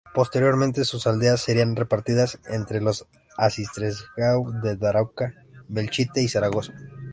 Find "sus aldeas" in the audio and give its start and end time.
0.83-1.41